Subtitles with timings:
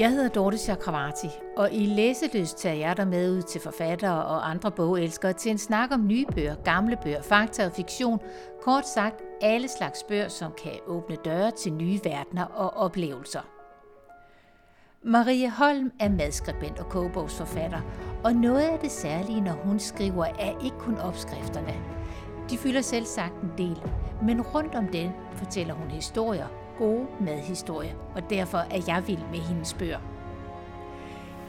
[0.00, 4.50] Jeg hedder Dorte Chakravarti, og i Læseløst tager jeg dig med ud til forfattere og
[4.50, 8.20] andre bogelskere til en snak om nye bøger, gamle bøger, fakta og fiktion.
[8.62, 13.40] Kort sagt, alle slags bøger, som kan åbne døre til nye verdener og oplevelser.
[15.02, 17.80] Marie Holm er madskribent og kogebogsforfatter,
[18.24, 21.74] og noget af det særlige, når hun skriver, er ikke kun opskrifterne.
[22.50, 23.82] De fylder selv sagt en del,
[24.22, 29.38] men rundt om den fortæller hun historier, gode madhistorier, og derfor er jeg vild med
[29.38, 29.98] hendes bøger.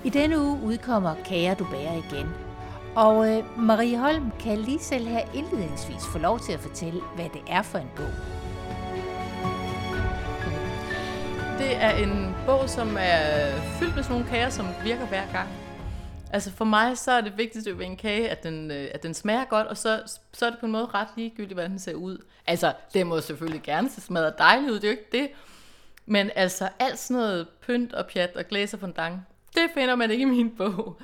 [0.04, 2.28] I denne uge udkommer Kære du bærer igen,
[2.96, 7.30] og øh, Marie Holm kan lige selv her indledningsvis få lov til at fortælle, hvad
[7.34, 8.14] det er for en bog.
[11.60, 15.50] Det er en bog, som er fyldt med sådan nogle kager, som virker hver gang.
[16.34, 19.14] Altså for mig, så er det vigtigste ved en kage, at den, øh, at den
[19.14, 20.02] smager godt, og så,
[20.34, 22.18] så er det på en måde ret ligegyldigt, hvordan den ser ud.
[22.48, 25.30] Altså, det må selvfølgelig gerne se smadret dejligt ud, det er jo ikke det.
[26.06, 29.20] Men altså, alt sådan noget pynt og pjat og glæser fondant,
[29.56, 31.02] det finder man ikke i min bog.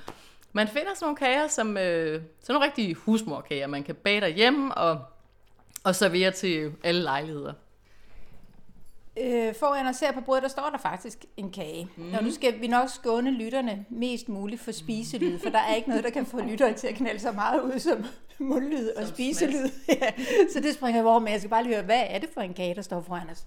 [0.53, 4.75] Man finder sådan nogle kager, som øh, sådan nogle rigtige husmorkager, man kan bage derhjemme
[4.75, 5.01] og,
[5.83, 7.53] og servere til alle lejligheder.
[9.21, 11.87] Øh, foran os ser på bordet, der står der faktisk en kage.
[11.95, 12.13] Mm.
[12.13, 15.89] Og nu skal vi nok skåne lytterne mest muligt for spiselyd, for der er ikke
[15.89, 18.05] noget, der kan få lyttere til at knalde så meget ud som
[18.39, 19.69] mundlyd og som spiselyd.
[19.89, 20.11] Ja.
[20.53, 21.31] Så det springer vi over med.
[21.31, 23.43] Jeg skal bare lige høre, hvad er det for en kage, der står foran os?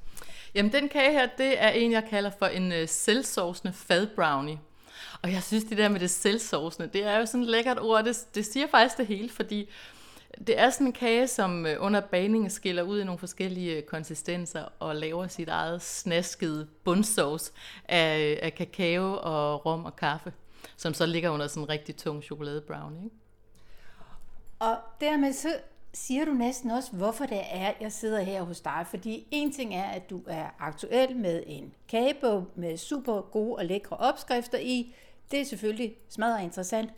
[0.54, 4.58] Jamen, den kage her, det er en, jeg kalder for en uh, selvsovsende fadbrownie.
[5.22, 8.04] Og jeg synes, det der med det selvsovsende, det er jo sådan et lækkert ord.
[8.04, 9.68] Det, det siger faktisk det hele, fordi
[10.38, 13.82] det er sådan en kage, som øh, under bagningen skiller ud i nogle forskellige øh,
[13.82, 17.52] konsistenser og laver sit eget snaskede bundsovs
[17.88, 20.32] af, øh, af kakao og rom og kaffe,
[20.76, 23.04] som så ligger under sådan en rigtig tung chokoladebrownie.
[23.04, 23.16] Ikke?
[24.58, 25.48] Og dermed så
[25.92, 28.86] siger du næsten også, hvorfor det er, jeg sidder her hos dig.
[28.90, 33.64] Fordi en ting er, at du er aktuel med en kagebog med super gode og
[33.64, 34.94] lækre opskrifter i.
[35.30, 36.90] Det er selvfølgelig smadret interessant.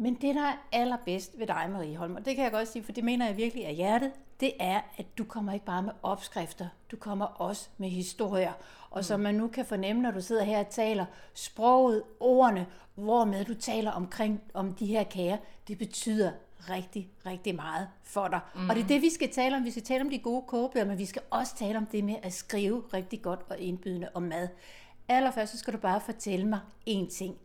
[0.00, 2.82] Men det, der er allerbedst ved dig, Marie Holm, og det kan jeg godt sige,
[2.82, 5.92] for det mener jeg virkelig af hjertet, det er, at du kommer ikke bare med
[6.02, 8.52] opskrifter, du kommer også med historier.
[8.90, 13.44] Og som man nu kan fornemme, når du sidder her og taler, sproget, ordene, hvormed
[13.44, 15.36] du taler omkring om de her kager,
[15.68, 16.32] det betyder
[16.70, 18.40] rigtig, rigtig meget for dig.
[18.54, 18.70] Mm.
[18.70, 19.64] Og det er det, vi skal tale om.
[19.64, 22.16] Vi skal tale om de gode kogebøger, men vi skal også tale om det med
[22.22, 24.48] at skrive rigtig godt og indbydende om mad.
[25.08, 27.36] Allerførst så skal du bare fortælle mig én ting.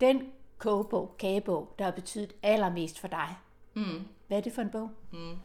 [0.00, 0.22] Den
[0.62, 3.36] kogebog, kagebog, der har betydet allermest for dig.
[3.74, 4.04] Mm.
[4.28, 4.90] Hvad er det for en bog?
[5.12, 5.36] Mm.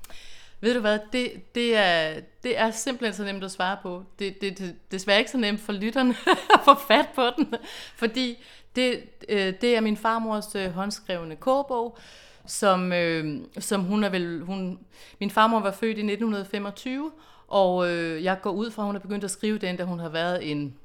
[0.61, 4.03] Ved du hvad, det, det, er, det er simpelthen så nemt at svare på.
[4.19, 6.15] Det, det, det, desværre ikke så nemt for lytterne
[6.55, 7.53] at få fat på den,
[7.95, 8.37] fordi
[8.75, 11.97] det, øh, det er min farmors øh, håndskrevne kogebog,
[12.45, 14.41] som, øh, som hun er vel...
[14.41, 14.79] Hun,
[15.19, 17.11] min farmor var født i 1925,
[17.47, 19.99] og øh, jeg går ud fra, at hun er begyndt at skrive den, da hun
[19.99, 20.75] har været en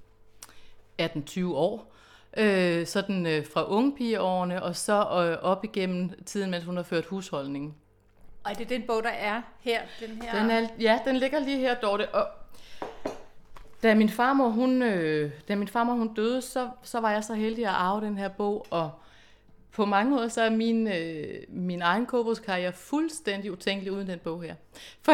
[1.02, 1.91] 18-20 år
[2.36, 7.06] øh, sådan øh, fra ungepigeårene og så øh, op igennem tiden, mens hun har ført
[7.06, 7.76] husholdning.
[8.44, 9.80] Og er det den bog, der er her?
[10.00, 10.40] Den her?
[10.40, 12.08] Den er, ja, den ligger lige her, Dorte.
[12.08, 12.26] Og
[13.82, 17.34] da min farmor, hun, øh, da min farmor, hun døde, så, så var jeg så
[17.34, 18.90] heldig at arve den her bog, og
[19.72, 24.42] på mange måder så er min, øh, min egen kogebogskarriere fuldstændig utænkelig uden den bog
[24.42, 24.54] her.
[25.04, 25.12] For,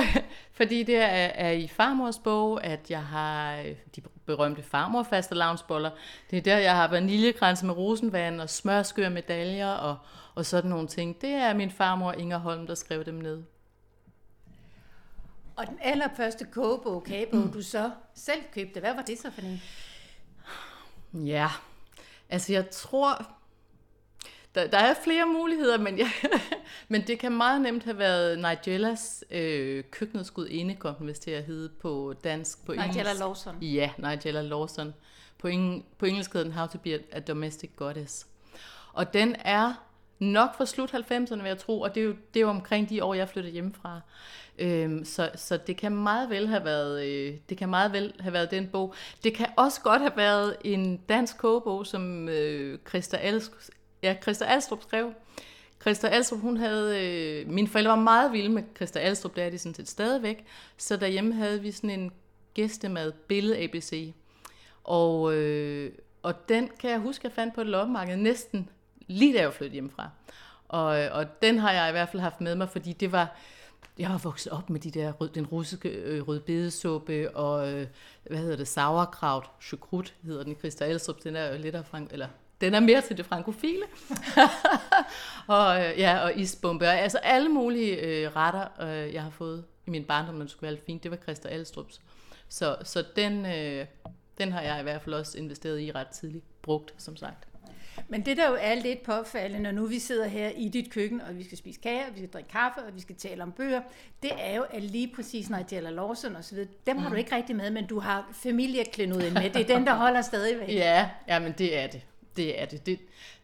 [0.52, 5.90] fordi det er, er i farmors bog, at jeg har øh, de berømte farmor lavnsboller.
[6.30, 9.98] Det er der, jeg har vaniljekranse med rosenvand og smørskør medaljer og,
[10.34, 11.20] og sådan nogle ting.
[11.20, 13.42] Det er min farmor Inger Holm, der skrev dem ned.
[15.56, 17.52] Og den allerførste kogebog, kagebog, mm.
[17.52, 19.62] du så selv købte, hvad var det så for en?
[21.26, 21.48] Ja,
[22.28, 23.37] altså jeg tror,
[24.58, 26.10] der, der er flere muligheder, men, ja,
[26.88, 31.30] men det kan meget nemt have været Nigellas øh, køkkenets gudinde, kom den vist til
[31.30, 32.66] at hedde på dansk.
[32.66, 33.20] På Nigella engelsk.
[33.20, 33.62] Lawson.
[33.62, 34.94] Ja, Nigella Lawson.
[35.38, 38.26] På, eng, på engelsk hedder den How to be a Domestic Goddess.
[38.92, 39.74] Og den er
[40.18, 42.88] nok fra slut 90'erne, vil jeg tro, og det er jo, det er jo omkring
[42.88, 44.00] de år, jeg flyttede hjemmefra.
[44.58, 48.32] Øhm, så, så det kan meget vel have været øh, det kan meget vel have
[48.32, 48.94] været den bog.
[49.24, 53.16] Det kan også godt have været en dansk kogebog, som øh, Christa
[54.02, 55.12] ja, Christa Alstrup skrev.
[55.80, 59.50] Christa Alstrup, hun havde, øh, mine forældre var meget vilde med Christa Alstrup, det er
[59.50, 60.44] de sådan set stadigvæk,
[60.76, 62.12] så derhjemme havde vi sådan en
[62.54, 64.12] gæstemad, billede ABC.
[64.84, 65.92] Og, øh,
[66.22, 68.68] og den kan jeg huske, jeg fandt på et loppemarked næsten
[69.06, 70.10] lige da jeg flyttede hjemmefra.
[70.68, 73.36] Og, øh, og den har jeg i hvert fald haft med mig, fordi det var,
[73.98, 77.86] jeg var vokset op med de der rød, den russiske øh, rødbedesuppe og øh,
[78.26, 82.12] hvad hedder det, sauerkraut, chukrut hedder den, Christa Alstrup, den er jo lidt af frank,
[82.12, 82.28] eller
[82.60, 83.82] den er mere til det frankofile.
[85.56, 86.86] og, øh, ja, og isbombe.
[86.86, 90.70] Altså alle mulige øh, retter, øh, jeg har fået i min barndom, når det skulle
[90.72, 92.00] være fint, det var Christa Alstrups.
[92.48, 93.86] Så, så den, øh,
[94.38, 96.44] Den har jeg i hvert fald også investeret i ret tidligt.
[96.62, 97.48] Brugt, som sagt.
[98.08, 101.20] Men det, der jo er lidt påfaldende, når nu vi sidder her i dit køkken,
[101.20, 103.52] og vi skal spise kage, og vi skal drikke kaffe, og vi skal tale om
[103.52, 103.80] bøger,
[104.22, 107.10] det er jo, at lige præcis når det gælder Lawson og så videre, dem har
[107.10, 109.50] du ikke rigtig med, men du har familieklenuden med.
[109.50, 110.68] Det er den, der holder stadig væk.
[110.68, 112.02] Ja, ja, men det er det.
[112.38, 112.86] Det er det.
[112.86, 112.98] Det,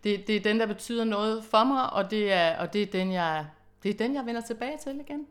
[0.05, 2.87] det, det er den, der betyder noget for mig, og det er, og det er
[2.87, 3.47] den, jeg,
[3.83, 5.27] det er den, jeg vender tilbage til igen.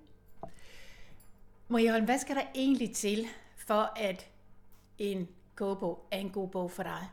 [1.69, 3.27] Holm, hvad skal der egentlig til,
[3.67, 4.27] for at
[4.99, 7.07] en kogebog er en god bog for dig?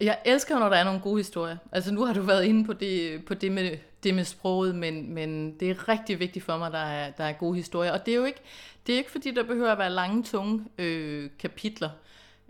[0.00, 1.56] Jeg elsker, når der er nogle gode historier.
[1.72, 5.14] Altså nu har du været inde på det, på det, med, det med sproget, men,
[5.14, 7.92] men det er rigtig vigtigt for mig, at der er, der er gode historier.
[7.92, 8.40] Og det er jo ikke,
[8.86, 11.90] det er ikke fordi, der behøver at være lange, tunge øh, kapitler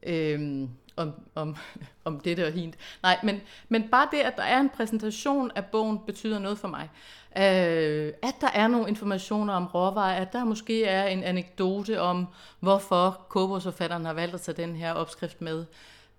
[0.02, 0.68] øh,
[0.98, 1.56] om, om,
[2.04, 2.74] om det og hint.
[3.02, 6.68] Nej, men, men bare det, at der er en præsentation af bogen, betyder noget for
[6.68, 6.90] mig.
[7.36, 12.26] Øh, at der er nogle informationer om råvarer, at der måske er en anekdote om,
[12.60, 15.64] hvorfor kobogsforfatteren har valgt at tage den her opskrift med.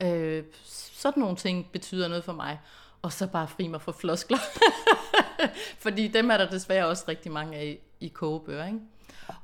[0.04, 0.44] Øh,
[0.94, 2.60] sådan nogle ting betyder noget for mig.
[3.02, 4.38] Og så bare fri mig for floskler.
[5.84, 8.80] Fordi dem er der desværre også rigtig mange af i, i kogebøger, ikke?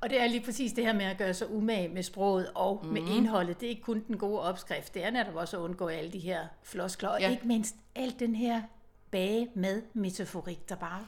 [0.06, 2.81] Og det er lige præcis det her med at gøre sig umage med sproget og
[2.84, 2.90] mm.
[2.90, 3.12] med mhm.
[3.12, 3.60] indholdet.
[3.60, 6.19] Det er ikke kun den gode opskrift, det er netop også at undgå alle de
[6.19, 7.10] her floskler.
[7.10, 7.31] Og ja.
[7.31, 8.62] ikke mindst alt den her
[9.12, 11.00] bage med metaforik, der bare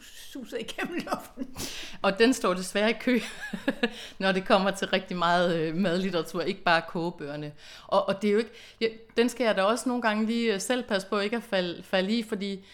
[0.00, 1.56] suser igennem luften.
[2.02, 3.20] Og den står desværre i kø,
[4.18, 7.52] når det kommer til rigtig meget øh, madlitteratur, ikke bare kogebøgerne.
[7.86, 8.86] Og, og det er jo ikke, ja,
[9.16, 11.82] den skal jeg da også nogle gange lige øh, selv passe på ikke at falde,
[11.82, 12.64] falde i, fordi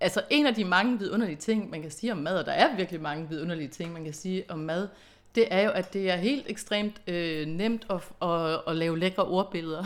[0.00, 2.76] altså en af de mange vidunderlige ting, man kan sige om mad, og der er
[2.76, 4.88] virkelig mange vidunderlige ting, man kan sige om mad,
[5.36, 9.24] det er jo, at det er helt ekstremt øh, nemt at, at, at lave lækre
[9.24, 9.84] ordbilleder.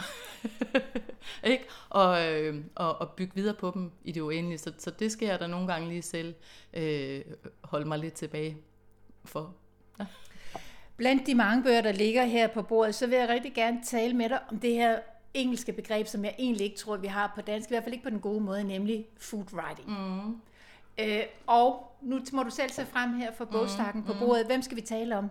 [1.44, 1.64] ikke?
[1.88, 4.58] Og, øh, og, og bygge videre på dem i det uendelige.
[4.58, 6.34] Så, så det skal jeg da nogle gange lige selv
[6.74, 7.20] øh,
[7.64, 8.56] holde mig lidt tilbage
[9.24, 9.54] for.
[10.00, 10.06] Ja.
[10.96, 14.14] Blandt de mange bøger, der ligger her på bordet, så vil jeg rigtig gerne tale
[14.14, 14.98] med dig om det her
[15.34, 18.04] engelske begreb, som jeg egentlig ikke tror, vi har på dansk, i hvert fald ikke
[18.04, 19.88] på den gode måde, nemlig food writing.
[19.88, 20.36] Mm.
[20.98, 24.46] Øh, og nu må du selv se frem her for bogstakken mm, på bordet.
[24.46, 25.30] Hvem skal vi tale om?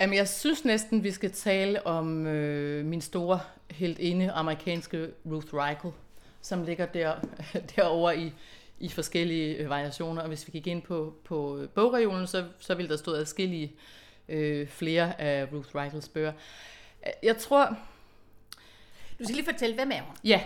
[0.00, 3.40] Jamen, jeg synes næsten, vi skal tale om øh, min store
[3.70, 5.92] helt inde amerikanske Ruth Reichel,
[6.40, 7.14] som ligger der,
[7.76, 8.32] derovre i,
[8.80, 10.22] i forskellige øh, variationer.
[10.22, 13.72] Og hvis vi gik ind på, på bogregionen, så, så ville der stå adskillige
[14.28, 16.32] øh, flere af Ruth Reichels bøger.
[17.22, 17.76] Jeg tror...
[19.18, 20.16] Du skal lige fortælle, hvem er hun?
[20.24, 20.40] Ja.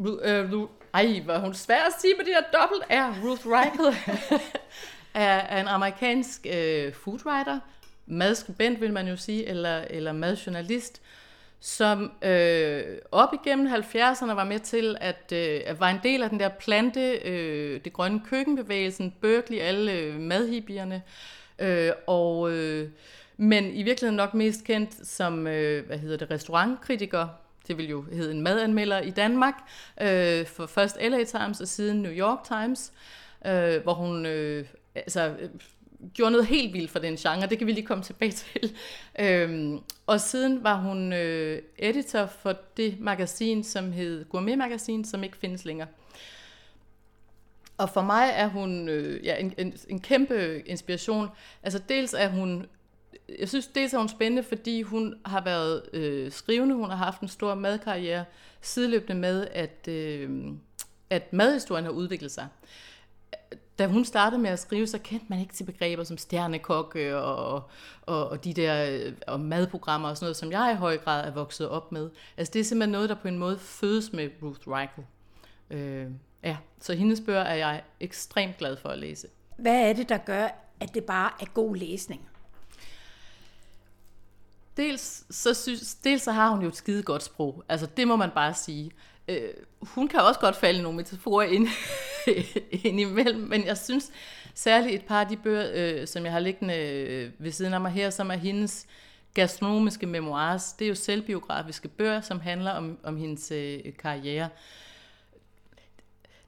[0.00, 3.24] Ru, øh, Ru, ej, hvor hun svær at sige på det her dobbelt R.
[3.24, 3.96] Ruth Reichel
[5.14, 7.60] er, er en amerikansk øh, foodwriter,
[8.06, 11.02] madskribent, vil man jo sige, eller, eller madjournalist,
[11.60, 16.40] som øh, op igennem 70'erne var med til at, øh, var en del af den
[16.40, 21.02] der plante, øh, det grønne køkkenbevægelsen, Berkeley, alle øh, madhippierne,
[21.58, 22.88] øh, og, øh,
[23.36, 27.28] men i virkeligheden nok mest kendt som, øh, hvad hedder det, restaurantkritiker,
[27.66, 29.54] det vil jo hedde en madanmelder i Danmark,
[30.00, 32.92] øh, for først LA Times og siden New York Times,
[33.46, 35.48] øh, hvor hun øh, altså, øh,
[36.14, 38.76] gjorde noget helt vildt for den genre, det kan vi lige komme tilbage til.
[39.18, 45.24] Øhm, og siden var hun øh, editor for det magasin, som hed Gourmet Magasin, som
[45.24, 45.88] ikke findes længere.
[47.78, 51.28] Og for mig er hun øh, ja, en, en, en kæmpe inspiration.
[51.62, 52.66] Altså dels er hun,
[53.38, 57.20] jeg synes dels er hun spændende, fordi hun har været øh, skrivende, hun har haft
[57.20, 58.24] en stor madkarriere,
[58.60, 60.52] sideløbende med, at, øh,
[61.10, 62.48] at madhistorien har udviklet sig
[63.78, 67.62] da hun startede med at skrive, så kendte man ikke til begreber som stjernekok og,
[68.02, 71.26] og, og de der øh, og madprogrammer og sådan noget, som jeg i høj grad
[71.26, 72.10] er vokset op med.
[72.36, 75.04] Altså det er simpelthen noget, der på en måde fødes med Ruth Reichel.
[75.70, 76.06] Øh,
[76.44, 79.28] ja, så hendes bøger er jeg ekstremt glad for at læse.
[79.58, 80.48] Hvad er det, der gør,
[80.80, 82.28] at det bare er god læsning?
[84.78, 87.64] Dels så, synes, dels så har hun jo et skide godt sprog.
[87.68, 88.90] Altså det må man bare sige.
[89.28, 91.68] Øh, hun kan også godt falde nogle metaforer ind,
[92.84, 94.10] ind imellem, men jeg synes
[94.54, 97.80] særligt et par af de bøger, øh, som jeg har liggende øh, ved siden af
[97.80, 98.86] mig her, som er hendes
[99.34, 100.72] gastronomiske memoirs.
[100.72, 104.48] Det er jo selvbiografiske bøger, som handler om, om hendes øh, karriere.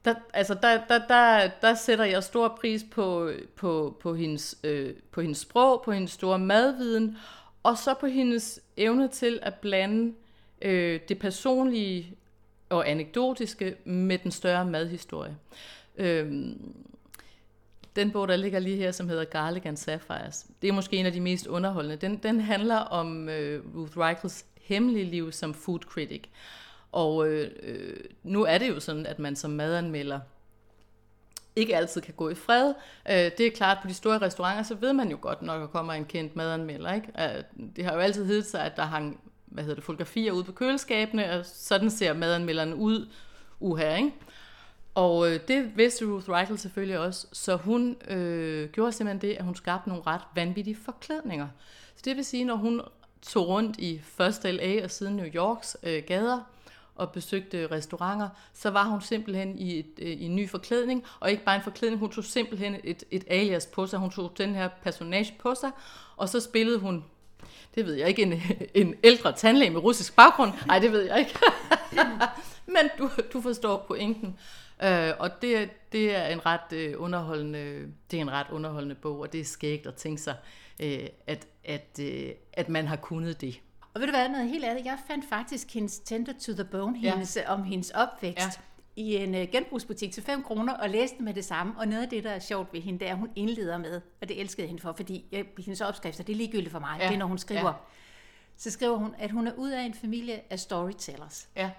[0.04, 4.94] Der, altså der, der, der, der sætter jeg stor pris på, på, på, hendes, øh,
[5.10, 7.16] på hendes sprog, på hendes store madviden,
[7.62, 10.14] og så på hendes evne til at blande
[10.62, 12.16] øh, det personlige
[12.68, 15.36] og anekdotiske med den større madhistorie.
[15.96, 16.74] Øhm,
[17.96, 21.06] den bog, der ligger lige her, som hedder Garlic and Sapphires, det er måske en
[21.06, 21.96] af de mest underholdende.
[21.96, 26.22] Den, den handler om øh, Ruth Reichels hemmelige liv som food critic.
[26.92, 30.20] Og øh, øh, nu er det jo sådan, at man som madanmelder
[31.56, 32.74] ikke altid kan gå i fred.
[33.10, 35.66] Øh, det er klart, på de store restauranter, så ved man jo godt, når der
[35.66, 36.92] kommer en kendt madanmelder.
[36.92, 37.08] Ikke?
[37.18, 40.44] Øh, det har jo altid heddet sig, at der hang hvad hedder det, fotografier ude
[40.44, 43.08] på køleskabene, og sådan ser madanmelderen ud,
[43.60, 44.12] uha, ikke?
[44.94, 49.44] Og øh, det vidste Ruth Reichel selvfølgelig også, så hun øh, gjorde simpelthen det, at
[49.44, 51.48] hun skabte nogle ret vanvittige forklædninger.
[51.96, 52.80] Så det vil sige, når hun
[53.22, 56.40] tog rundt i først LA og siden New Yorks øh, gader,
[57.00, 61.30] og besøgte restauranter, så var hun simpelthen i, et, øh, i en ny forklædning, og
[61.30, 64.54] ikke bare en forklædning, hun tog simpelthen et, et alias på sig, hun tog den
[64.54, 65.70] her personage på sig,
[66.16, 67.04] og så spillede hun,
[67.74, 68.42] det ved jeg ikke, en,
[68.86, 71.38] en ældre tandlæge med russisk baggrund, nej det ved jeg ikke,
[72.74, 74.38] men du, du forstår pointen.
[74.82, 79.20] Øh, og det, det er en ret øh, underholdende, det er en ret underholdende bog,
[79.20, 80.36] og det er skægt at tænke sig,
[80.82, 83.60] øh, at, at, øh, at man har kunnet det.
[83.94, 84.84] Og ved du hvad, noget helt andet.
[84.84, 87.10] Jeg fandt faktisk hendes Tender to the Bone, ja.
[87.10, 88.60] hendes, om hendes opvækst,
[88.96, 89.02] ja.
[89.02, 91.74] i en uh, genbrugsbutik til 5 kroner, og læste med det samme.
[91.78, 94.00] Og noget af det, der er sjovt ved hende, det er, at hun indleder med,
[94.20, 97.06] og det elskede hende for, fordi jeg, hendes opskrifter, det er ligegyldigt for mig, ja.
[97.06, 97.66] det er, når hun skriver.
[97.66, 97.72] Ja.
[98.56, 101.48] Så skriver hun, at hun er ud af en familie af storytellers.
[101.56, 101.70] Ja.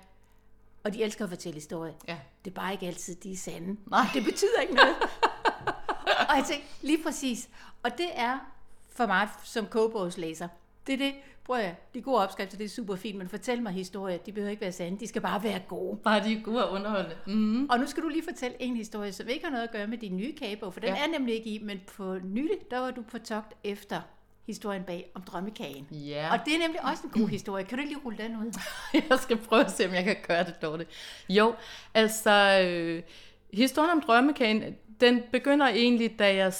[0.83, 1.93] Og de elsker at fortælle historier.
[2.07, 2.17] Ja.
[2.45, 3.77] Det er bare ikke altid, de er sande.
[3.89, 4.05] Nej.
[4.13, 4.95] Det betyder ikke noget.
[6.29, 7.49] og jeg tænkte, lige præcis.
[7.83, 8.39] Og det er
[8.95, 10.47] for mig som kogebogslæser,
[10.87, 13.71] det er det, prøv at de gode opskrifter, det er super fint, men fortæl mig
[13.73, 15.97] historier, de behøver ikke være sande, de skal bare være gode.
[16.03, 17.15] Bare de er gode og underholdende.
[17.27, 17.69] Mm-hmm.
[17.69, 19.97] Og nu skal du lige fortælle en historie, som ikke har noget at gøre med
[19.97, 21.03] din nye kagebog, for den ja.
[21.03, 24.01] er nemlig ikke i, men på nylig, der var du på togt efter
[24.45, 25.87] historien bag om drømmekagen.
[25.91, 26.31] Ja.
[26.31, 27.63] Og det er nemlig også en god historie.
[27.63, 28.59] Kan du lige rulle den ud?
[29.09, 30.89] jeg skal prøve at se, om jeg kan gøre det dårligt.
[31.29, 31.55] Jo,
[31.93, 33.03] altså, øh,
[33.53, 36.53] historien om drømmekagen, den begynder egentlig, da jeg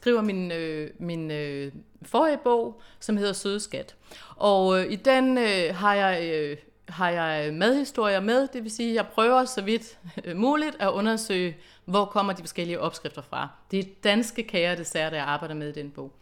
[0.00, 3.94] skriver min, øh, min øh, forrige bog, som hedder Sødeskat.
[4.36, 6.30] Og øh, i den øh, har jeg...
[6.34, 6.56] Øh,
[6.88, 10.88] har jeg madhistorier med, det vil sige, at jeg prøver så vidt øh, muligt at
[10.88, 13.48] undersøge, hvor kommer de forskellige opskrifter fra.
[13.70, 16.12] Det er danske kager og desserter, jeg arbejder med i den bog.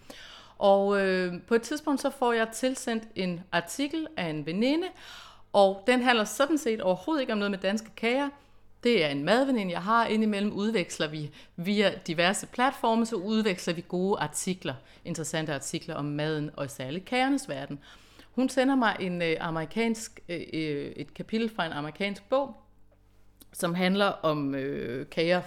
[0.59, 4.87] Og øh, på et tidspunkt så får jeg tilsendt en artikel af en veninde,
[5.53, 8.29] og den handler sådan set overhovedet ikke om noget med danske kager.
[8.87, 10.07] Det er en madveninde, jeg har.
[10.07, 14.75] Indimellem udveksler vi via diverse platforme, så udveksler vi gode artikler,
[15.05, 17.79] interessante artikler om maden og særligt kagernes verden.
[18.31, 22.55] Hun sender mig en øh, amerikansk, øh, øh et kapitel fra en amerikansk bog,
[23.53, 25.43] som handler om øh, kager,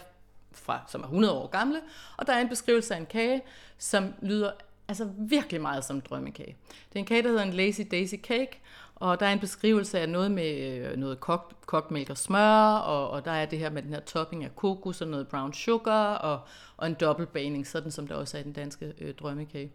[0.51, 1.79] fra, som er 100 år gamle,
[2.17, 3.41] og der er en beskrivelse af en kage,
[3.77, 4.51] som lyder
[4.88, 6.58] altså virkelig meget som drømmekage.
[6.89, 8.62] Det er en kage, der hedder en Lazy Daisy Cake,
[8.99, 12.75] og der er en beskrivelse af noget med øh, noget kogt, kogt mælk og smør,
[12.75, 15.53] og, og der er det her med den her topping af kokos og noget brown
[15.53, 16.39] sugar, og,
[16.77, 19.71] og en dobbeltbaning, sådan som der også er i den danske øh, drømmekage.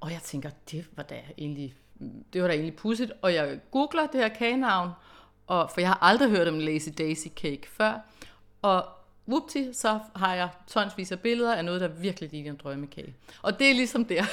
[0.00, 1.74] Og jeg tænker, det var da egentlig,
[2.32, 4.90] det var da egentlig pudsigt, og jeg googler det her kagenavn,
[5.46, 8.00] og, for jeg har aldrig hørt om Lazy Daisy Cake før,
[8.62, 8.84] og
[9.28, 13.14] whoopty, så har jeg tonsvis af billeder af noget, der virkelig ligner en drømmekage.
[13.42, 14.24] Og det er ligesom der.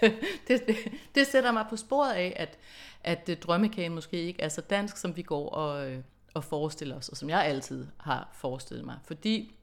[0.48, 0.76] det, det,
[1.14, 2.58] det sætter mig på sporet af, at,
[3.04, 5.98] at øh, drømmekagen måske ikke er så dansk, som vi går og, øh,
[6.34, 8.98] og forestiller os, og som jeg altid har forestillet mig.
[9.04, 9.54] Fordi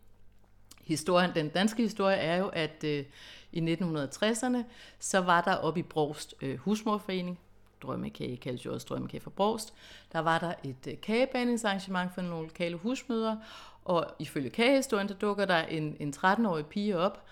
[0.82, 3.06] historien, den danske historie er jo, at øh,
[3.52, 4.58] i 1960'erne,
[5.00, 7.40] så var der oppe i Brost øh, husmorforening,
[7.82, 9.74] drømmekage kaldes jo også drømmekage for Brost,
[10.14, 13.36] der var der et øh, kagebaningsarrangement for nogle lokale husmøder,
[13.86, 17.26] og ifølge kagehistorien, der dukker der en, en 13-årig pige op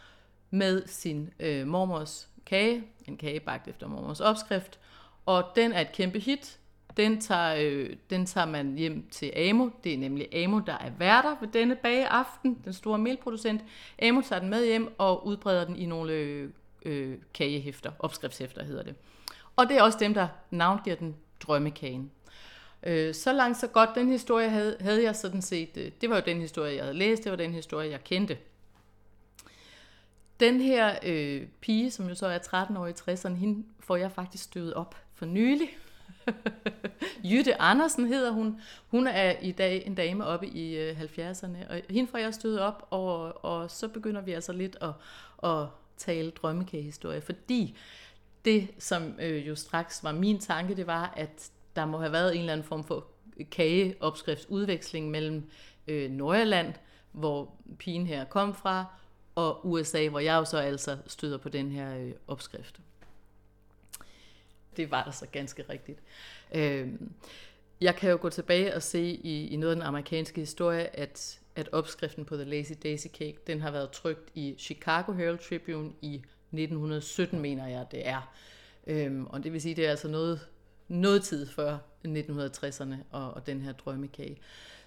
[0.50, 4.80] med sin øh, mormors kage, en kage bagt efter mormors opskrift,
[5.26, 6.60] og den er et kæmpe hit.
[6.98, 9.70] Den tager, øh, den tager man hjem til Amo.
[9.84, 13.62] Det er nemlig Amo, der er værter ved denne bageaften, den store melproducent.
[14.02, 16.50] Amo tager den med hjem og udbreder den i nogle øh,
[16.86, 18.96] øh kagehæfter, opskriftshæfter hedder det.
[19.56, 22.12] Og det er også dem, der navngiver den drømmekagen.
[22.84, 26.16] Øh, så langt så godt, den historie havde, havde jeg sådan set, øh, det var
[26.16, 28.38] jo den historie, jeg havde læst, det var den historie, jeg kendte.
[30.40, 34.12] Den her øh, pige, som jo så er 13 år i 60'erne, hende får jeg
[34.12, 35.70] faktisk støvet op for nylig.
[37.32, 38.62] Jytte Andersen hedder hun.
[38.88, 42.60] Hun er i dag en dame oppe i øh, 70'erne, og hende får jeg støvet
[42.60, 44.92] op, og, og så begynder vi altså lidt at,
[45.50, 47.78] at tale drømmekagehistorie, fordi
[48.46, 52.34] det, som øh, jo straks var min tanke, det var, at der må have været
[52.34, 53.08] en eller anden form for
[53.52, 55.50] kageopskriftsudveksling mellem
[55.88, 56.74] øh, Nordjylland,
[57.12, 58.86] hvor pigen her kom fra,
[59.36, 62.80] og USA, hvor jeg jo så altså støder på den her øh, opskrift.
[64.78, 66.00] Det var der så ganske rigtigt.
[66.54, 66.88] Øh,
[67.82, 71.40] jeg kan jo gå tilbage og se i, i noget af den amerikanske historie, at,
[71.56, 75.92] at opskriften på The Lazy Daisy Cake, den har været trygt i Chicago Herald Tribune
[76.02, 78.34] i 1917, mener jeg, det er.
[78.88, 80.48] Øhm, og det vil sige, det er altså noget,
[80.88, 84.38] noget tid før 1960'erne og, og den her drømmekage.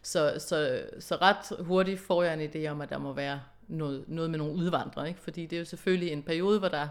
[0.02, 4.04] Så, så, så ret hurtigt får jeg en idé om, at der må være noget,
[4.08, 5.20] noget med nogle udvandrere, ikke?
[5.20, 6.88] fordi det er jo selvfølgelig en periode, hvor der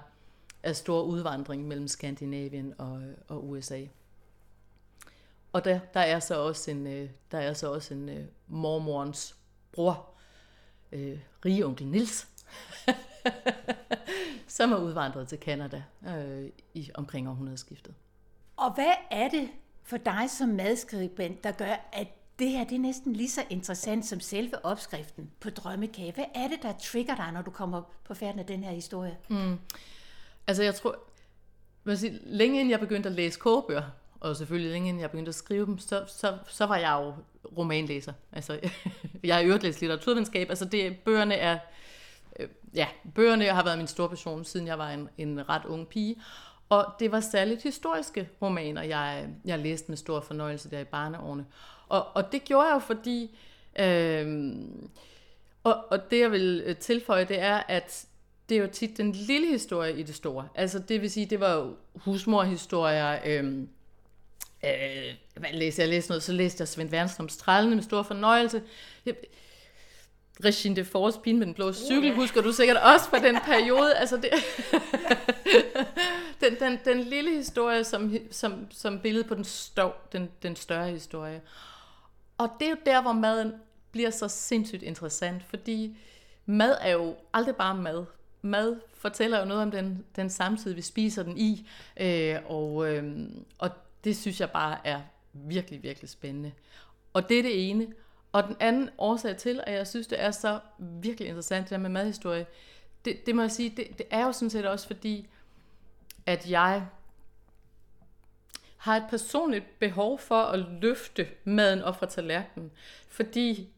[0.64, 3.86] er stor udvandring mellem Skandinavien og, og USA.
[5.54, 9.36] Og der, der er så også en, øh, der er så også en uh, mormorens
[9.72, 10.10] bror,
[10.92, 11.00] uh,
[11.46, 12.28] rige onkel Nils,
[14.48, 17.94] som er udvandret til Kanada uh, i omkring århundredeskiftet.
[18.58, 19.50] Og hvad er det
[19.84, 22.08] for dig som madskribent, der gør, at
[22.40, 26.12] det her det er næsten lige så interessant som selve opskriften på drømmekage.
[26.12, 29.18] Hvad er det, der trigger dig, når du kommer på færden af den her historie?
[29.30, 29.60] Mm.
[30.48, 31.00] Altså jeg tror,
[31.84, 33.84] man sige, længe inden jeg begyndte at læse kogebøger,
[34.20, 37.14] og selvfølgelig længe inden jeg begyndte at skrive dem, så, så, så var jeg jo
[37.58, 38.14] romanlæser.
[38.32, 38.60] Altså,
[39.24, 41.58] jeg har øvrigt læst litteraturvidenskab, altså det, bøgerne er,
[42.40, 45.88] øh, ja, bøgerne har været min store passion, siden jeg var en, en ret ung
[45.88, 46.16] pige.
[46.70, 51.46] Og det var særligt historiske romaner, jeg, jeg læste med stor fornøjelse der i barneårene.
[51.88, 53.38] Og, og det gjorde jeg jo, fordi...
[53.80, 54.56] Øh,
[55.64, 58.06] og, og det jeg vil øh, tilføje, det er, at
[58.50, 60.48] det er jo tit den lille historie i det store.
[60.56, 63.46] Altså det vil sige, det var jo husmorhistorier, øh,
[64.66, 65.90] øh, hvad læste jeg?
[65.90, 68.62] læste noget, så læste jeg Svend Wernstrøms Trallene med stor fornøjelse.
[69.06, 69.16] Jeg,
[70.44, 73.38] Regine de Force, Pin med den blå cykel, uh, husker du sikkert også fra den
[73.46, 73.96] periode.
[73.96, 74.30] Altså det,
[76.42, 80.90] den, den, den lille historie som, som, som billede på den, stå, den, den større
[80.90, 81.42] historie.
[82.38, 83.54] Og det er jo der, hvor maden
[83.92, 85.98] bliver så sindssygt interessant, fordi
[86.46, 88.06] mad er jo aldrig bare mad.
[88.42, 93.30] Mad fortæller jo noget om den, den samtid, vi spiser den i, øh, og, øh,
[93.58, 93.70] og
[94.04, 95.02] det synes jeg bare er
[95.34, 96.52] virkelig, virkelig spændende.
[97.14, 97.88] Og det er det ene.
[98.32, 101.78] Og den anden årsag til, at jeg synes, det er så virkelig interessant, det der
[101.78, 102.46] med madhistorie,
[103.06, 105.28] det, det må jeg sige, det, det er jo sådan set også fordi,
[106.26, 106.86] at jeg
[108.78, 112.72] har et personligt behov for at løfte maden op fra tallerkenen.
[113.08, 113.70] Fordi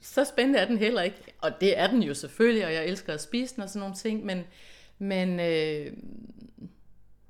[0.00, 1.22] så spændende er den heller ikke.
[1.40, 3.94] Og det er den jo selvfølgelig, og jeg elsker at spise den og sådan nogle
[3.94, 4.44] ting, men,
[4.98, 5.92] men øh,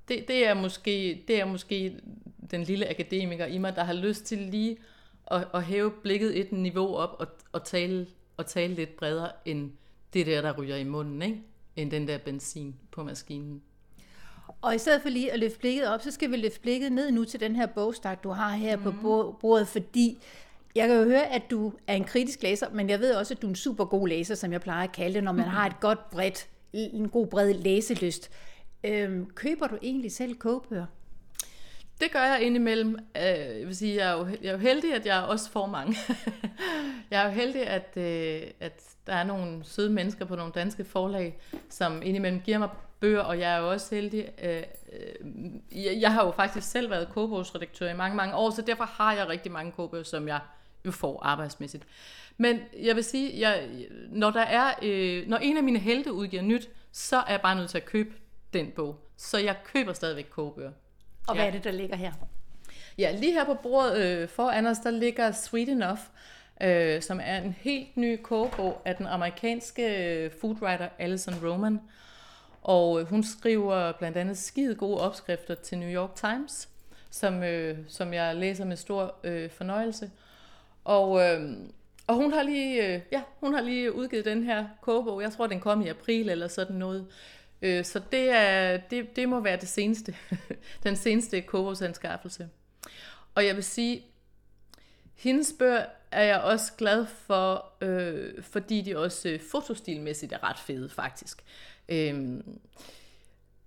[0.09, 2.01] det, det, er måske, det er måske
[2.51, 4.77] den lille akademiker i mig, der har lyst til lige
[5.27, 9.73] at, at hæve blikket et niveau op og, og, tale, og tale lidt bredere end
[10.13, 11.41] det der, der ryger i munden, ikke?
[11.77, 13.63] end den der benzin på maskinen.
[14.61, 17.11] Og i stedet for lige at løfte blikket op, så skal vi løfte blikket ned
[17.11, 18.83] nu til den her bogstak, du har her mm.
[18.83, 19.35] på mhm.
[19.41, 20.23] bordet, fordi
[20.75, 23.43] jeg kan jo høre, at du er en kritisk læser, men jeg ved også, at
[23.43, 25.67] du er en super god læser, som jeg plejer at kalde det, når man har
[25.67, 28.31] et godt bredt, en god bred læselyst.
[28.85, 30.87] Øhm, køber du egentlig selv kogebøger?
[32.01, 32.99] Det gør jeg indimellem.
[33.17, 35.67] Øh, jeg vil sige, jeg er jo, jeg er jo heldig, at jeg også får
[35.67, 35.97] mange.
[37.11, 40.85] jeg er jo heldig, at, øh, at der er nogle søde mennesker på nogle danske
[40.85, 41.39] forlag,
[41.71, 42.69] som indimellem giver mig
[43.05, 44.29] bøger, og jeg er jo også heldig.
[44.43, 44.63] Øh,
[46.01, 49.29] jeg har jo faktisk selv været kogebogsredaktør i mange, mange år, så derfor har jeg
[49.29, 50.41] rigtig mange kogebøger, som jeg
[50.85, 51.85] jo får arbejdsmæssigt.
[52.37, 53.69] Men jeg vil sige, jeg,
[54.11, 54.67] når, der er,
[55.29, 58.15] når en af mine helte udgiver nyt, så er jeg bare nødt til at købe
[58.53, 58.97] den bog.
[59.17, 60.73] Så jeg køber stadigvæk kogebøger.
[61.27, 61.49] Og hvad ja.
[61.49, 62.13] er det, der ligger her?
[62.99, 66.01] Ja, lige her på bordet øh, for Anders, der ligger Sweet Enough,
[66.63, 71.81] øh, som er en helt ny kogebog af den amerikanske øh, foodwriter Alison Roman.
[72.65, 76.69] Og øh, hun skriver blandt andet skide gode opskrifter til New York Times,
[77.11, 80.11] som, øh, som jeg læser med stor øh, fornøjelse.
[80.85, 81.57] Og, øh,
[82.07, 85.23] og hun har lige, øh, ja, hun har lige udgivet den her kogebog.
[85.23, 87.07] Jeg tror, den kom i april eller sådan noget.
[87.63, 90.17] Øh, så det, er, det, det må være det seneste,
[90.85, 92.49] den seneste kogebogsanskaffelse.
[93.35, 94.05] Og jeg vil sige,
[95.15, 100.59] hendes bøger er jeg også glad for, øh, fordi de også øh, fotostilmæssigt er ret
[100.59, 101.45] fede, faktisk.
[101.89, 102.41] Øh,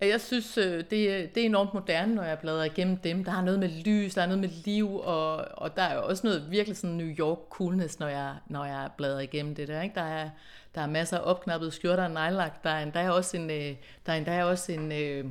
[0.00, 0.90] jeg synes, øh, det,
[1.34, 3.24] det er enormt moderne, når jeg bladrer igennem dem.
[3.24, 6.04] Der er noget med lys, der er noget med liv, og, og der er jo
[6.04, 9.82] også noget virkelig sådan New York coolness, når jeg, når jeg bladrer igennem det der.
[9.82, 9.94] Ikke?
[9.94, 10.30] Der, er,
[10.74, 12.64] der er masser af opknappede skjorter og nejlagt.
[12.64, 13.74] Der er endda også en, øh,
[14.06, 15.24] der er endda også en, øh,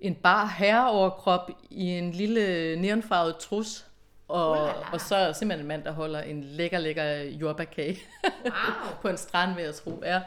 [0.00, 3.86] en bar herreoverkrop i en lille neonfarvet trus.
[4.28, 7.98] Og, og så er simpelthen en mand, der holder en lækker, lækker jordbærkage
[8.44, 8.52] wow.
[9.02, 10.02] på en strand, vil jeg tro.
[10.04, 10.20] Ja.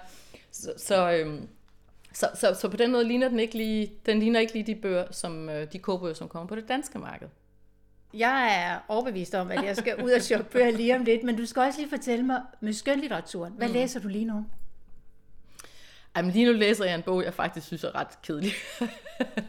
[0.52, 1.48] Så, så øhm,
[2.14, 4.76] så, så, så på den måde ligner den ikke lige, den ligner ikke lige de
[4.76, 7.28] bøger, som, øh, de kogebøger, som kommer på det danske marked.
[8.14, 11.38] Jeg er overbevist om, at jeg skal ud og shoppe bøger lige om lidt, men
[11.38, 13.54] du skal også lige fortælle mig med skønlitteraturen.
[13.54, 13.74] Hvad mm.
[13.74, 14.46] læser du lige nu?
[16.18, 18.52] Jamen lige nu læser jeg en bog, jeg faktisk synes er ret kedelig.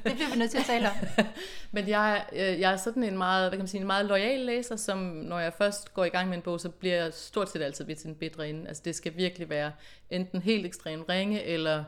[0.05, 1.25] det bliver vi nødt til at tale om.
[1.73, 4.41] Men jeg, øh, jeg er sådan en meget, hvad kan man sige, en meget lojal
[4.41, 7.51] læser, som når jeg først går i gang med en bog, så bliver jeg stort
[7.51, 8.69] set altid ved til en bedre inde.
[8.69, 9.73] Altså det skal virkelig være
[10.11, 11.85] enten helt ekstremt ringe, eller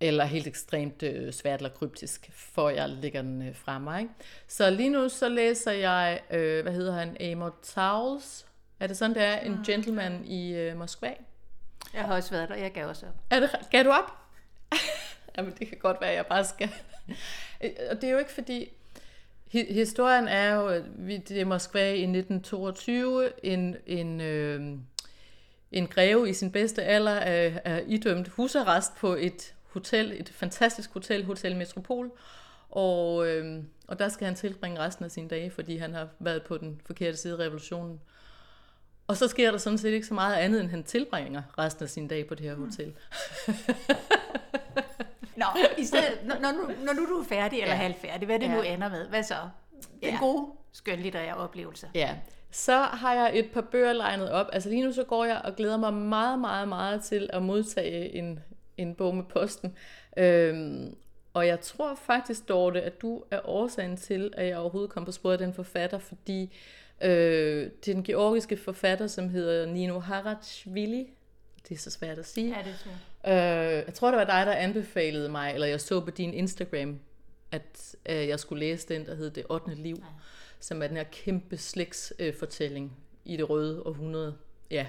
[0.00, 4.00] eller helt ekstremt øh, svært eller kryptisk, for jeg lægger den øh, fra mig.
[4.00, 4.12] Ikke?
[4.48, 8.46] Så lige nu så læser jeg, øh, hvad hedder han, Amor Towles.
[8.80, 9.38] Er det sådan, det er?
[9.38, 11.14] En ah, gentleman i øh, Moskva.
[11.94, 13.14] Jeg har også været der, jeg gav også op.
[13.30, 14.12] Er det, gav du op?
[15.36, 16.70] Jamen, det kan godt være, at jeg bare skal.
[17.90, 18.68] Og det er jo ikke fordi...
[19.52, 23.30] Historien er jo, vi, det er Moskva i 1922.
[23.42, 24.78] En, en, øh,
[25.72, 30.92] en greve i sin bedste alder er, er idømt husarrest på et hotel, et fantastisk
[30.92, 32.10] hotel, Hotel Metropol.
[32.70, 36.42] Og, øh, og der skal han tilbringe resten af sine dage, fordi han har været
[36.42, 38.00] på den forkerte side af revolutionen.
[39.06, 41.90] Og så sker der sådan set ikke så meget andet, end han tilbringer resten af
[41.90, 42.94] sin dag på det her hotel.
[45.36, 45.46] Nå,
[45.78, 47.80] i stedet, når, når, nu, når nu du er færdig eller ja.
[47.80, 48.54] halvfærdig, hvad det ja.
[48.54, 49.34] nu ender med, hvad så?
[50.02, 50.18] Den ja.
[50.20, 51.88] gode skønlitterære oplevelse.
[51.94, 52.16] Ja,
[52.50, 54.46] så har jeg et par bøger legnet op.
[54.52, 58.14] Altså lige nu så går jeg og glæder mig meget, meget, meget til at modtage
[58.14, 58.40] en,
[58.78, 59.76] en bog med posten.
[60.16, 60.96] Øhm,
[61.32, 65.12] og jeg tror faktisk, Dorte, at du er årsagen til, at jeg overhovedet kom på
[65.12, 66.56] sporet af den forfatter, fordi
[67.02, 71.08] øh, den georgiske forfatter, som hedder Nino Harachvili.
[71.68, 72.48] Det er så svært at sige.
[72.56, 73.76] Ja, det er svært.
[73.78, 76.98] Øh, jeg tror, det var dig, der anbefalede mig, eller jeg så på din Instagram,
[77.52, 79.74] at øh, jeg skulle læse den, der hed Det 8.
[79.74, 80.04] liv, ja.
[80.60, 84.36] som er den her kæmpe slægtsfortælling øh, i det røde århundrede.
[84.70, 84.86] Ja,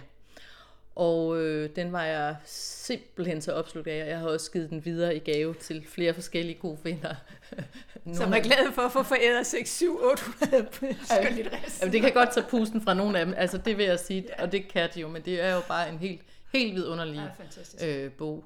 [0.97, 4.09] og øh, den var jeg simpelthen så opslugt af.
[4.09, 7.15] Jeg har også givet den videre i gave til flere forskellige gode venner.
[8.13, 10.67] Som er glade for at få foræret 6, 7, 800
[11.81, 13.35] Jamen, det kan godt tage pusten fra nogle af dem.
[13.37, 14.43] Altså, det vil jeg sige, ja.
[14.43, 16.21] og det kan de jo, men det er jo bare en helt,
[16.53, 17.31] helt vidunderlig
[17.81, 18.45] ja, øh, bog.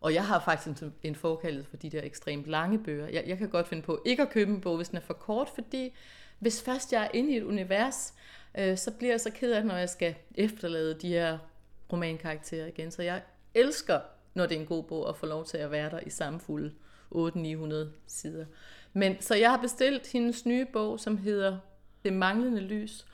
[0.00, 3.06] Og jeg har faktisk en, en forkaldet for de der ekstremt lange bøger.
[3.06, 5.14] Jeg, jeg kan godt finde på ikke at købe en bog, hvis den er for
[5.14, 5.94] kort, fordi
[6.38, 8.14] hvis først jeg er inde i et univers,
[8.58, 11.38] øh, så bliver jeg så ked af, når jeg skal efterlade de her
[11.92, 12.90] romankarakterer igen.
[12.90, 13.22] Så jeg
[13.54, 14.00] elsker,
[14.34, 16.40] når det er en god bog, at få lov til at være der i samme
[16.40, 16.72] fulde
[17.14, 17.74] 800-900
[18.06, 18.44] sider.
[18.92, 21.58] Men så jeg har bestilt hendes nye bog, som hedder
[22.04, 23.06] Det manglende lys.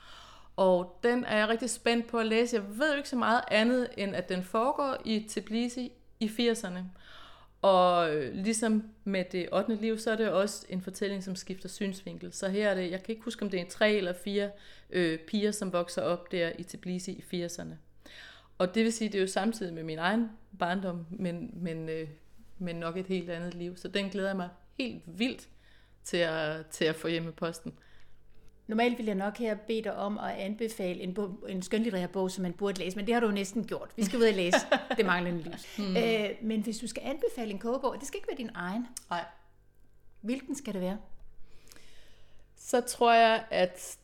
[0.55, 2.55] Og den er jeg rigtig spændt på at læse.
[2.55, 6.79] Jeg ved jo ikke så meget andet, end at den foregår i Tbilisi i 80'erne.
[7.61, 9.75] Og øh, ligesom med det 8.
[9.75, 12.33] liv, så er det også en fortælling, som skifter synsvinkel.
[12.33, 14.51] Så her er det, jeg kan ikke huske, om det er tre eller fire
[14.89, 17.73] øh, piger, som vokser op der i Tbilisi i 80'erne.
[18.59, 22.07] Og det vil sige, det er jo samtidig med min egen barndom, men, men, øh,
[22.57, 23.77] men nok et helt andet liv.
[23.77, 25.49] Så den glæder jeg mig helt vildt
[26.03, 27.73] til at, til at få hjem i posten.
[28.67, 32.31] Normalt vil jeg nok her bede dig om at anbefale en, bog, en skønlitterær bog,
[32.31, 33.89] som man burde læse, men det har du næsten gjort.
[33.95, 34.57] Vi skal ud og læse
[34.97, 35.77] Det manglende lys.
[35.77, 35.97] Mm.
[35.97, 38.87] Øh, men hvis du skal anbefale en kogebog, det skal ikke være din egen.
[39.09, 39.25] Nej.
[40.21, 40.97] Hvilken skal det være?
[42.57, 43.97] Så tror jeg, at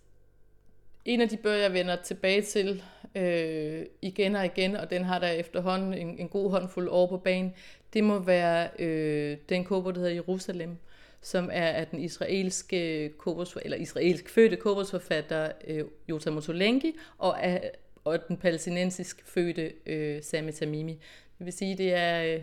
[1.05, 2.83] en af de bøger, jeg vender tilbage til
[3.15, 7.17] øh, igen og igen, og den har der efterhånden en, en god håndfuld over på
[7.17, 7.53] banen,
[7.93, 10.77] det må være øh, den kobber, der hedder Jerusalem,
[11.21, 17.71] som er af den israelske kobos, eller israelsk fødte kobosforfatter øh, Jota Motolengi, og af
[18.05, 20.99] og den palæstinensisk fødte øh, Sami Tamimi.
[21.37, 22.41] Det vil sige, det er øh,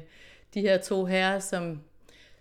[0.54, 1.80] de her to herrer, som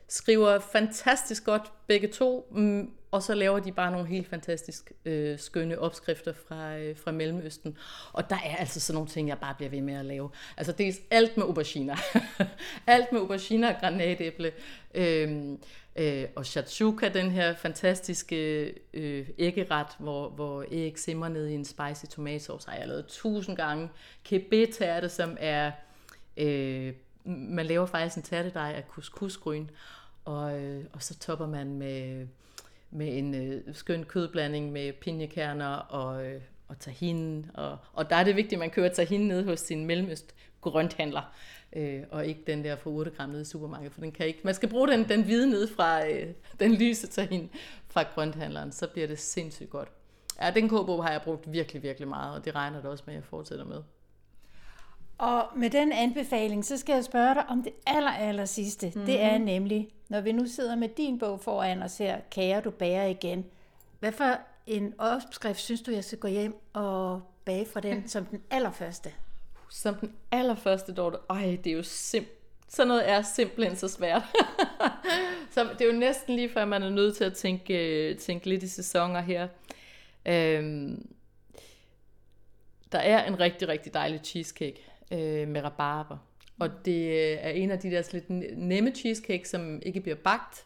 [0.08, 5.40] skriver fantastisk godt begge to, mm, og så laver de bare nogle helt fantastisk øh,
[5.40, 7.78] skønne opskrifter fra, øh, fra Mellemøsten.
[8.14, 10.30] Og der er altså sådan nogle ting, jeg bare bliver ved med at lave.
[10.58, 11.96] Altså det er alt med auberginer.
[12.88, 14.52] alt med auberginer og granatæble.
[14.94, 15.58] Øh,
[15.96, 21.66] øh, og shakshuka, den her fantastiske øh, æggeret, hvor, hvor æg simmer ned i en
[21.66, 23.90] spicy tomatsauce, har jeg lavet tusind gange.
[24.24, 25.72] Kebetærte, som er...
[26.38, 26.94] Øh,
[27.26, 29.68] man laver faktisk en tærtedej af couscousgryn,
[30.26, 32.28] og, øh, og så topper man med
[32.92, 37.52] med en øh, skøn kødblanding med pinjekerner og, øh, og tahin.
[37.54, 41.34] Og, og der er det vigtigt, at man kører tahin ned hos sin mellemøst grønthandler,
[41.74, 44.40] øh, og ikke den der fra 8 gram nede i supermarkedet, for den kan ikke.
[44.44, 46.28] Man skal bruge den, den hvide nede fra øh,
[46.60, 47.50] den lyse tahin
[47.88, 49.90] fra grønthandleren, så bliver det sindssygt godt.
[50.42, 53.14] Ja, den kobo har jeg brugt virkelig, virkelig meget, og det regner det også med,
[53.14, 53.82] at jeg fortsætter med.
[55.22, 58.88] Og med den anbefaling, så skal jeg spørge dig om det aller, aller sidste.
[58.88, 59.06] Mm-hmm.
[59.06, 62.70] Det er nemlig, når vi nu sidder med din bog foran os her, Kære du
[62.72, 63.46] bærer igen.
[64.00, 68.26] Hvad for en opskrift synes du, jeg skal gå hjem og bage fra den som
[68.26, 69.14] den allerførste?
[69.70, 71.18] Som den allerførste, Dorte.
[71.30, 74.22] Ej, det er jo simpelthen sådan noget er simpelthen så svært.
[75.54, 78.64] så det er jo næsten lige før, man er nødt til at tænke, tænke lidt
[78.64, 79.48] i sæsoner her.
[80.26, 81.10] Øhm,
[82.92, 86.18] der er en rigtig, rigtig dejlig cheesecake øh, med rabarber.
[86.60, 90.66] Og det øh, er en af de der lidt nemme cheesecake, som ikke bliver bagt.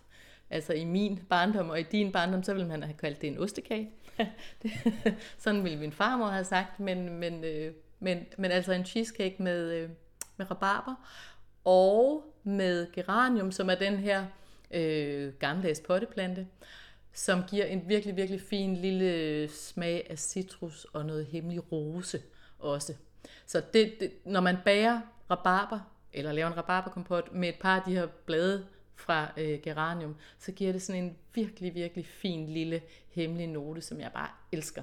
[0.49, 3.38] Altså i min barndom og i din barndom, så ville man have kaldt det en
[3.38, 3.89] ostekage.
[5.38, 9.71] Sådan ville min farmor have sagt, men, men, øh, men, men altså en cheesecake med,
[9.71, 9.89] øh,
[10.38, 10.95] med rabarber.
[11.63, 14.25] Og med geranium, som er den her
[14.71, 16.47] øh, gammeldags potteplante,
[17.13, 22.21] som giver en virkelig, virkelig fin lille smag af citrus og noget hemmelig rose
[22.60, 22.93] også.
[23.45, 25.79] Så det, det, når man bager rabarber,
[26.13, 30.51] eller laver en rabarberkompot med et par af de her blade fra øh, geranium, så
[30.51, 34.81] giver det sådan en virkelig, virkelig fin lille hemmelig note, som jeg bare elsker.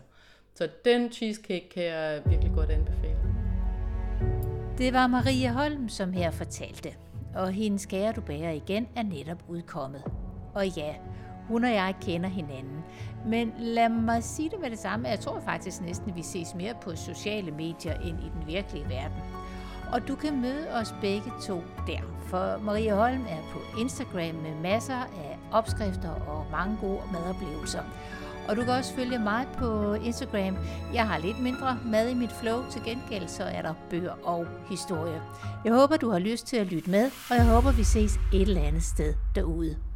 [0.55, 3.19] Så den cheesecake kan jeg virkelig godt anbefale.
[4.79, 6.95] Det var Marie Holm, som her fortalte,
[7.35, 10.03] og hendes kære du bærer igen er netop udkommet.
[10.55, 10.95] Og ja,
[11.53, 12.85] hun og jeg kender hinanden.
[13.27, 15.09] Men lad mig sige det med det samme.
[15.09, 18.85] Jeg tror faktisk næsten, at vi ses mere på sociale medier end i den virkelige
[18.89, 19.19] verden.
[19.93, 24.55] Og du kan møde os begge to der, for Marie Holm er på Instagram med
[24.63, 27.83] masser af opskrifter og mange gode madoplevelser.
[28.49, 30.57] Og du kan også følge mig på Instagram.
[30.95, 32.63] Jeg har lidt mindre mad i mit flow.
[32.71, 35.23] Til gengæld så er der bøger og historie.
[35.65, 38.43] Jeg håber, du har lyst til at lytte med, og jeg håber, vi ses et
[38.43, 39.92] eller andet sted derude.